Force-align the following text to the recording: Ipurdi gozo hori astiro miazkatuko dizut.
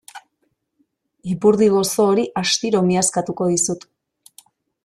Ipurdi 1.33 1.69
gozo 1.75 2.07
hori 2.13 2.25
astiro 2.43 2.83
miazkatuko 2.91 3.51
dizut. 3.55 3.91